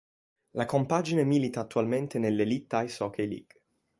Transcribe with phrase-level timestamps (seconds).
[0.55, 3.61] La compagine milita attualmente nell'Elite Ice Hockey League.